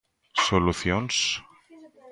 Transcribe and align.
Solucións? 0.47 1.15